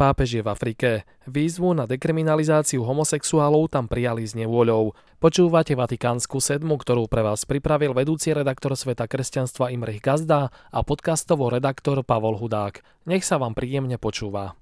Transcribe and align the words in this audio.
pápež 0.00 0.40
je 0.40 0.42
v 0.42 0.48
Afrike. 0.48 0.90
Výzvu 1.28 1.76
na 1.76 1.84
dekriminalizáciu 1.84 2.80
homosexuálov 2.88 3.68
tam 3.68 3.84
prijali 3.84 4.24
s 4.24 4.32
nevôľou. 4.32 4.96
Počúvate 5.20 5.76
Vatikánsku 5.76 6.40
sedmu, 6.40 6.80
ktorú 6.80 7.04
pre 7.04 7.20
vás 7.20 7.44
pripravil 7.44 7.92
vedúci 7.92 8.32
redaktor 8.32 8.72
Sveta 8.80 9.04
kresťanstva 9.04 9.68
Imrich 9.68 10.00
Gazda 10.00 10.48
a 10.48 10.80
podcastovo 10.80 11.52
redaktor 11.52 12.00
Pavol 12.00 12.40
Hudák. 12.40 12.80
Nech 13.04 13.28
sa 13.28 13.36
vám 13.36 13.52
príjemne 13.52 14.00
počúva. 14.00 14.56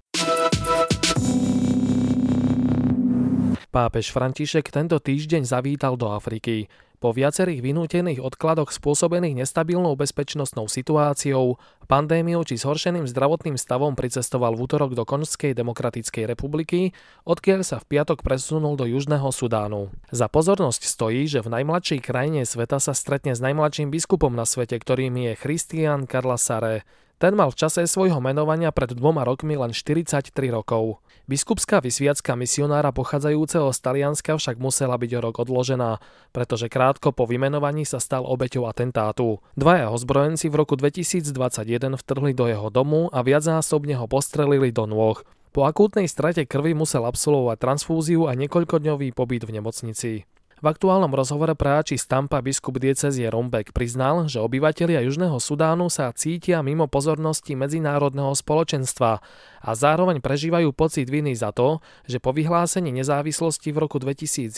Pápež 3.70 4.10
František 4.10 4.74
tento 4.74 4.98
týždeň 4.98 5.46
zavítal 5.46 5.94
do 5.94 6.10
Afriky. 6.10 6.66
Po 6.98 7.14
viacerých 7.14 7.62
vynútených 7.62 8.18
odkladoch 8.18 8.74
spôsobených 8.74 9.46
nestabilnou 9.46 9.94
bezpečnostnou 9.94 10.66
situáciou, 10.66 11.54
pandémiou 11.86 12.42
či 12.42 12.58
zhoršeným 12.58 13.06
zdravotným 13.06 13.54
stavom 13.54 13.94
pricestoval 13.94 14.58
v 14.58 14.66
útorok 14.66 14.98
do 14.98 15.06
Konžskej 15.06 15.54
demokratickej 15.54 16.26
republiky, 16.26 16.90
odkiaľ 17.22 17.62
sa 17.62 17.78
v 17.78 17.86
piatok 17.86 18.26
presunul 18.26 18.74
do 18.74 18.82
Južného 18.82 19.30
Sudánu. 19.30 19.94
Za 20.10 20.26
pozornosť 20.26 20.82
stojí, 20.90 21.30
že 21.30 21.38
v 21.38 21.54
najmladšej 21.62 22.02
krajine 22.02 22.42
sveta 22.42 22.82
sa 22.82 22.90
stretne 22.98 23.30
s 23.30 23.38
najmladším 23.38 23.94
biskupom 23.94 24.34
na 24.34 24.42
svete, 24.42 24.74
ktorým 24.74 25.14
je 25.22 25.32
Christian 25.38 26.02
Karla 26.10 26.34
Sare. 26.34 26.82
Ten 27.18 27.34
mal 27.34 27.50
v 27.50 27.58
čase 27.58 27.82
svojho 27.82 28.22
menovania 28.22 28.70
pred 28.70 28.94
dvoma 28.94 29.26
rokmi 29.26 29.58
len 29.58 29.74
43 29.74 30.30
rokov. 30.54 31.02
Biskupská 31.26 31.82
vysviacka 31.82 32.38
misionára 32.38 32.94
pochádzajúceho 32.94 33.74
z 33.74 33.78
Talianska 33.82 34.38
však 34.38 34.62
musela 34.62 34.94
byť 34.94 35.10
o 35.18 35.20
rok 35.26 35.42
odložená, 35.42 35.98
pretože 36.30 36.70
krátko 36.70 37.10
po 37.10 37.26
vymenovaní 37.26 37.82
sa 37.82 37.98
stal 37.98 38.22
obeťou 38.22 38.70
atentátu. 38.70 39.42
Dvaja 39.58 39.90
ozbrojenci 39.90 40.46
v 40.46 40.62
roku 40.62 40.78
2021 40.78 41.98
vtrhli 41.98 42.38
do 42.38 42.46
jeho 42.46 42.70
domu 42.70 43.10
a 43.10 43.26
viacnásobne 43.26 43.98
ho 43.98 44.06
postrelili 44.06 44.70
do 44.70 44.86
nôh. 44.86 45.18
Po 45.50 45.66
akútnej 45.66 46.06
strate 46.06 46.46
krvi 46.46 46.70
musel 46.70 47.02
absolvovať 47.02 47.58
transfúziu 47.58 48.30
a 48.30 48.38
niekoľkodňový 48.38 49.10
pobyt 49.10 49.42
v 49.42 49.58
nemocnici. 49.58 50.22
V 50.58 50.66
aktuálnom 50.66 51.14
rozhovore 51.14 51.54
práči 51.54 51.94
Stampa 51.94 52.42
biskup 52.42 52.82
diecezie 52.82 53.30
Rombek 53.30 53.70
priznal, 53.70 54.26
že 54.26 54.42
obyvatelia 54.42 54.98
Južného 55.06 55.38
Sudánu 55.38 55.86
sa 55.86 56.10
cítia 56.10 56.66
mimo 56.66 56.90
pozornosti 56.90 57.54
medzinárodného 57.54 58.34
spoločenstva 58.34 59.22
a 59.62 59.70
zároveň 59.78 60.18
prežívajú 60.18 60.74
pocit 60.74 61.06
viny 61.06 61.38
za 61.38 61.54
to, 61.54 61.78
že 62.10 62.18
po 62.18 62.34
vyhlásení 62.34 62.90
nezávislosti 62.90 63.70
v 63.70 63.86
roku 63.86 64.02
2011 64.02 64.50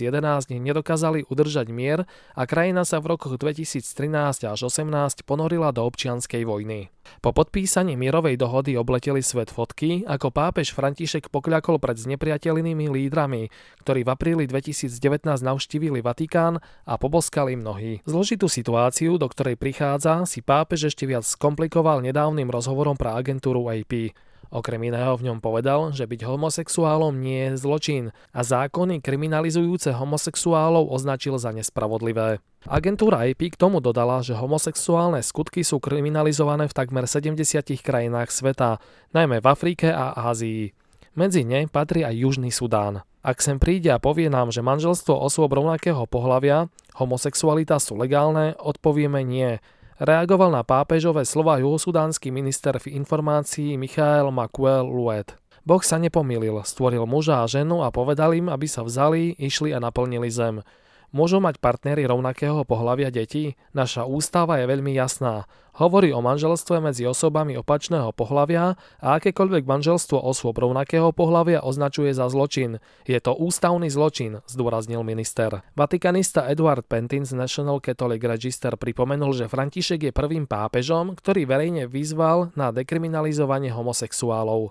nedokázali 0.57 1.29
udržať 1.29 1.69
mier 1.69 2.09
a 2.33 2.49
krajina 2.49 2.89
sa 2.89 2.97
v 3.05 3.13
rokoch 3.13 3.37
2013 3.37 4.49
až 4.49 4.59
2018 4.73 5.29
ponorila 5.29 5.69
do 5.69 5.85
občianskej 5.85 6.49
vojny. 6.49 6.89
Po 7.19 7.35
podpísaní 7.35 7.99
mierovej 7.99 8.39
dohody 8.39 8.79
obleteli 8.79 9.19
svet 9.27 9.51
fotky, 9.51 10.07
ako 10.07 10.31
pápež 10.31 10.71
František 10.71 11.35
pokľakol 11.35 11.83
pred 11.83 11.99
znepriateľnými 11.99 12.87
lídrami, 12.87 13.51
ktorí 13.83 14.07
v 14.07 14.11
apríli 14.15 14.45
2019 14.47 15.27
navštívili 15.27 15.99
Vatikán 15.99 16.63
a 16.87 16.95
poboskali 16.95 17.59
mnohí. 17.59 18.07
Zložitú 18.07 18.47
situáciu, 18.47 19.19
do 19.19 19.27
ktorej 19.27 19.59
prichádza, 19.59 20.23
si 20.31 20.41
pápež 20.41 20.95
ešte 20.95 21.11
viac 21.11 21.27
skomplikoval 21.27 21.99
nedávnym 22.07 22.47
rozhovorom 22.47 22.95
pre 22.95 23.11
agentúru 23.11 23.67
AP. 23.67 24.15
Okrem 24.51 24.83
iného 24.83 25.15
v 25.15 25.31
ňom 25.31 25.39
povedal, 25.39 25.95
že 25.95 26.11
byť 26.11 26.27
homosexuálom 26.27 27.15
nie 27.15 27.55
je 27.55 27.63
zločin 27.63 28.05
a 28.35 28.43
zákony 28.43 28.99
kriminalizujúce 28.99 29.95
homosexuálov 29.95 30.91
označil 30.91 31.39
za 31.39 31.55
nespravodlivé. 31.55 32.43
Agentúra 32.67 33.31
AP 33.31 33.55
k 33.55 33.57
tomu 33.57 33.79
dodala, 33.79 34.27
že 34.27 34.35
homosexuálne 34.35 35.23
skutky 35.23 35.63
sú 35.63 35.79
kriminalizované 35.79 36.67
v 36.67 36.75
takmer 36.75 37.07
70 37.07 37.39
krajinách 37.79 38.35
sveta, 38.35 38.83
najmä 39.15 39.39
v 39.39 39.47
Afrike 39.47 39.95
a 39.95 40.19
Ázii. 40.19 40.75
Medzi 41.15 41.47
ne 41.47 41.71
patrí 41.71 42.03
aj 42.03 42.19
Južný 42.19 42.51
Sudán. 42.51 43.07
Ak 43.23 43.39
sem 43.47 43.63
príde 43.63 43.95
a 43.95 44.03
povie 44.03 44.27
nám, 44.27 44.51
že 44.51 44.67
manželstvo 44.67 45.15
osôb 45.15 45.55
rovnakého 45.55 46.11
pohľavia, 46.11 46.67
homosexualita 46.99 47.79
sú 47.79 47.95
legálne, 47.95 48.59
odpovieme 48.59 49.23
nie 49.23 49.63
reagoval 50.01 50.49
na 50.49 50.65
pápežové 50.65 51.29
slova 51.29 51.61
juhosudánsky 51.61 52.33
minister 52.33 52.81
v 52.81 52.97
informácii 52.97 53.77
Michael 53.77 54.33
Makuel 54.33 54.89
Luet. 54.89 55.37
Boh 55.61 55.85
sa 55.85 56.01
nepomýlil, 56.01 56.57
stvoril 56.65 57.05
muža 57.05 57.45
a 57.45 57.51
ženu 57.51 57.85
a 57.85 57.93
povedal 57.93 58.33
im, 58.33 58.49
aby 58.49 58.65
sa 58.65 58.81
vzali, 58.81 59.37
išli 59.37 59.77
a 59.77 59.79
naplnili 59.79 60.33
zem. 60.33 60.65
Môžu 61.11 61.43
mať 61.43 61.59
partnery 61.59 62.07
rovnakého 62.07 62.63
pohľavia 62.63 63.11
detí? 63.11 63.59
Naša 63.75 64.07
ústava 64.07 64.63
je 64.63 64.71
veľmi 64.71 64.95
jasná. 64.95 65.51
Hovorí 65.75 66.15
o 66.15 66.23
manželstve 66.23 66.79
medzi 66.79 67.03
osobami 67.03 67.59
opačného 67.59 68.15
pohľavia 68.15 68.79
a 69.03 69.07
akékoľvek 69.19 69.67
manželstvo 69.67 70.23
osôb 70.23 70.63
rovnakého 70.63 71.11
pohľavia 71.11 71.67
označuje 71.67 72.15
za 72.15 72.31
zločin. 72.31 72.79
Je 73.11 73.19
to 73.19 73.35
ústavný 73.35 73.91
zločin, 73.91 74.39
zdôraznil 74.47 75.03
minister. 75.03 75.67
Vatikanista 75.75 76.47
Edward 76.47 76.87
Pentin 76.87 77.27
z 77.27 77.35
National 77.35 77.83
Catholic 77.83 78.23
Register 78.23 78.79
pripomenul, 78.79 79.35
že 79.35 79.51
František 79.51 80.11
je 80.11 80.13
prvým 80.15 80.47
pápežom, 80.47 81.19
ktorý 81.19 81.43
verejne 81.43 81.91
vyzval 81.91 82.55
na 82.55 82.71
dekriminalizovanie 82.71 83.75
homosexuálov. 83.75 84.71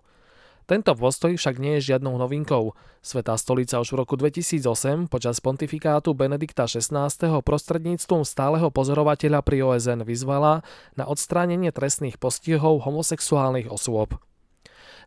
Tento 0.70 0.94
postoj 0.94 1.34
však 1.34 1.58
nie 1.58 1.82
je 1.82 1.98
žiadnou 1.98 2.14
novinkou. 2.22 2.78
Svetá 3.02 3.34
stolica 3.42 3.82
už 3.82 3.90
v 3.90 4.06
roku 4.06 4.14
2008 4.14 5.10
počas 5.10 5.42
pontifikátu 5.42 6.14
Benedikta 6.14 6.70
XVI. 6.70 7.10
prostredníctvom 7.42 8.22
stáleho 8.22 8.70
pozorovateľa 8.70 9.42
pri 9.42 9.66
OSN 9.66 10.06
vyzvala 10.06 10.62
na 10.94 11.10
odstránenie 11.10 11.74
trestných 11.74 12.22
postihov 12.22 12.86
homosexuálnych 12.86 13.66
osôb. 13.66 14.14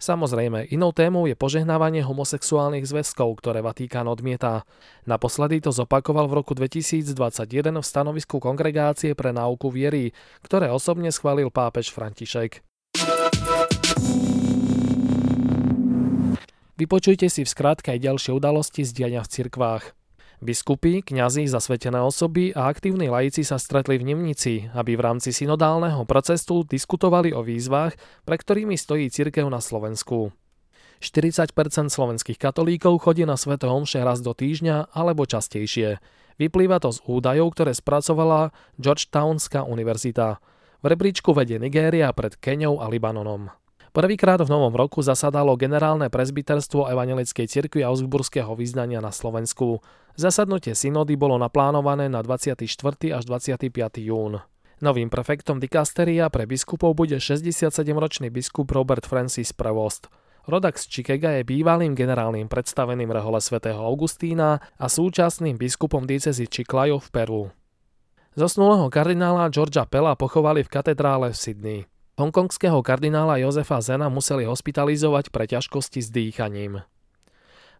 Samozrejme, 0.02 0.66
inou 0.74 0.90
témou 0.90 1.30
je 1.30 1.38
požehnávanie 1.38 2.02
homosexuálnych 2.02 2.82
zväzkov, 2.82 3.38
ktoré 3.38 3.62
Vatikán 3.62 4.10
odmieta. 4.10 4.66
Naposledy 5.06 5.62
to 5.62 5.70
zopakoval 5.70 6.26
v 6.26 6.42
roku 6.42 6.58
2021 6.58 7.14
v 7.78 7.86
stanovisku 7.86 8.42
Kongregácie 8.42 9.14
pre 9.14 9.30
náuku 9.30 9.70
viery, 9.70 10.10
ktoré 10.42 10.74
osobne 10.74 11.14
schválil 11.14 11.54
pápež 11.54 11.94
František. 11.94 12.71
Vypočujte 16.82 17.30
si 17.30 17.46
v 17.46 17.52
skrátke 17.54 17.94
aj 17.94 18.02
ďalšie 18.02 18.34
udalosti 18.34 18.82
z 18.82 18.90
diania 18.90 19.22
v 19.22 19.30
cirkvách. 19.30 19.94
Biskupy, 20.42 21.06
kňazi, 21.06 21.46
zasvetené 21.46 22.02
osoby 22.02 22.50
a 22.58 22.66
aktívni 22.66 23.06
laici 23.06 23.46
sa 23.46 23.54
stretli 23.54 24.02
v 24.02 24.10
Nemnici, 24.10 24.66
aby 24.74 24.98
v 24.98 25.04
rámci 25.06 25.30
synodálneho 25.30 26.02
procesu 26.10 26.66
diskutovali 26.66 27.30
o 27.30 27.46
výzvach, 27.46 27.94
pre 28.26 28.34
ktorými 28.34 28.74
stojí 28.74 29.14
cirkev 29.14 29.46
na 29.46 29.62
Slovensku. 29.62 30.34
40% 30.98 31.54
slovenských 31.86 32.42
katolíkov 32.42 33.06
chodí 33.06 33.22
na 33.22 33.38
Sveto 33.38 33.70
Omše 33.70 34.02
raz 34.02 34.18
do 34.18 34.34
týždňa 34.34 34.90
alebo 34.90 35.22
častejšie. 35.22 36.02
Vyplýva 36.42 36.82
to 36.82 36.90
z 36.90 36.98
údajov, 37.06 37.54
ktoré 37.54 37.78
spracovala 37.78 38.50
Georgetownská 38.82 39.62
univerzita. 39.70 40.42
V 40.82 40.84
rebríčku 40.90 41.30
vedie 41.30 41.62
Nigéria 41.62 42.10
pred 42.10 42.34
Keňou 42.34 42.82
a 42.82 42.90
Libanonom. 42.90 43.61
Prvýkrát 43.92 44.40
v 44.40 44.48
novom 44.48 44.72
roku 44.72 45.04
zasadalo 45.04 45.52
generálne 45.52 46.08
prezbiterstvo 46.08 46.88
Evangelickej 46.88 47.44
cirkvi 47.44 47.84
Augsburského 47.84 48.56
vyznania 48.56 49.04
na 49.04 49.12
Slovensku. 49.12 49.84
Zasadnutie 50.16 50.72
synody 50.72 51.12
bolo 51.12 51.36
naplánované 51.36 52.08
na 52.08 52.24
24. 52.24 52.64
až 53.12 53.22
25. 53.28 53.68
jún. 54.00 54.40
Novým 54.80 55.12
prefektom 55.12 55.60
dikasteria 55.60 56.32
pre 56.32 56.48
biskupov 56.48 56.96
bude 56.96 57.20
67-ročný 57.20 58.32
biskup 58.32 58.72
Robert 58.72 59.04
Francis 59.04 59.52
Prevost. 59.52 60.08
Rodak 60.48 60.80
z 60.80 60.88
Chicaga 60.88 61.36
je 61.36 61.44
bývalým 61.44 61.92
generálnym 61.92 62.48
predstaveným 62.48 63.12
rehole 63.12 63.44
svätého 63.44 63.78
Augustína 63.78 64.64
a 64.80 64.88
súčasným 64.88 65.60
biskupom 65.60 66.08
diecezy 66.08 66.48
Chiclayo 66.48 66.96
v 66.96 67.08
Peru. 67.12 67.42
Zosnulého 68.40 68.88
kardinála 68.88 69.52
Georgia 69.52 69.84
Pella 69.84 70.16
pochovali 70.16 70.64
v 70.64 70.72
katedrále 70.72 71.28
v 71.28 71.36
Sydney. 71.36 71.91
Hongkongského 72.12 72.76
kardinála 72.84 73.40
Jozefa 73.40 73.80
Zena 73.80 74.12
museli 74.12 74.44
hospitalizovať 74.44 75.32
pre 75.32 75.48
ťažkosti 75.48 76.04
s 76.04 76.12
dýchaním. 76.12 76.84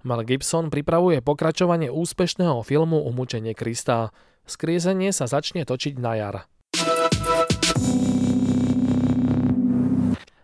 Mel 0.08 0.20
Gibson 0.25 0.73
pripravuje 0.73 1.20
pokračovanie 1.20 1.93
úspešného 1.93 2.64
filmu 2.64 3.05
Umúčenie 3.05 3.52
Krista. 3.52 4.08
Skriezenie 4.49 5.12
sa 5.12 5.29
začne 5.29 5.69
točiť 5.69 6.00
na 6.00 6.12
jar. 6.17 6.37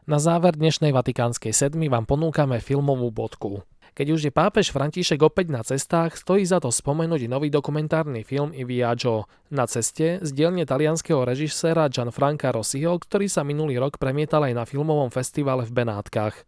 Na 0.05 0.21
záver 0.21 0.53
dnešnej 0.53 0.93
Vatikánskej 0.93 1.57
sedmy 1.57 1.89
vám 1.89 2.05
ponúkame 2.05 2.61
filmovú 2.61 3.09
bodku. 3.09 3.65
Keď 3.97 4.07
už 4.13 4.21
je 4.29 4.33
pápež 4.33 4.73
František 4.73 5.21
opäť 5.25 5.53
na 5.53 5.65
cestách, 5.65 6.17
stojí 6.17 6.45
za 6.45 6.61
to 6.61 6.69
spomenúť 6.69 7.29
nový 7.29 7.49
dokumentárny 7.49 8.25
film 8.25 8.53
I 8.57 8.65
Viaggio 8.65 9.29
na 9.49 9.65
ceste 9.65 10.21
z 10.21 10.31
dielne 10.33 10.65
talianského 10.69 11.25
režiséra 11.25 11.89
Gianfranca 11.89 12.53
Rossiho, 12.53 12.97
ktorý 12.97 13.29
sa 13.29 13.45
minulý 13.45 13.81
rok 13.81 13.97
premietal 13.97 14.45
aj 14.49 14.55
na 14.55 14.65
filmovom 14.69 15.09
festivale 15.09 15.65
v 15.65 15.73
Benátkach. 15.73 16.45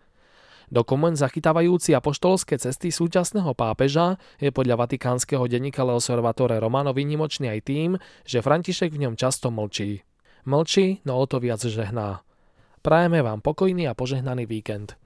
Dokument 0.70 1.18
zachytávajúci 1.18 1.98
apoštolské 1.98 2.54
cesty 2.54 2.94
súčasného 2.94 3.58
pápeža 3.58 4.22
je 4.38 4.54
podľa 4.54 4.86
vatikánskeho 4.86 5.50
denníka 5.50 5.82
L'Osservatore 5.82 6.62
Romano 6.62 6.94
výnimočný 6.94 7.50
aj 7.50 7.60
tým, 7.66 7.90
že 8.22 8.38
František 8.38 8.94
v 8.94 9.02
ňom 9.10 9.14
často 9.18 9.50
mlčí. 9.50 10.06
Mlčí, 10.46 11.02
no 11.02 11.18
o 11.18 11.26
to 11.26 11.42
viac 11.42 11.58
žehná. 11.66 12.22
Prajeme 12.86 13.18
vám 13.20 13.42
pokojný 13.42 13.90
a 13.90 13.98
požehnaný 13.98 14.46
víkend. 14.46 14.94